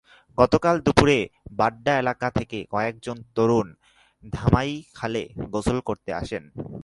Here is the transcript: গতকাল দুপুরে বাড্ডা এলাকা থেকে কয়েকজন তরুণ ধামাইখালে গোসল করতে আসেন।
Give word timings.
গতকাল 0.37 0.75
দুপুরে 0.79 1.17
বাড্ডা 1.51 1.93
এলাকা 1.99 2.27
থেকে 2.29 2.59
কয়েকজন 2.71 3.17
তরুণ 3.35 3.67
ধামাইখালে 4.33 5.23
গোসল 5.49 5.77
করতে 5.79 6.11
আসেন। 6.13 6.43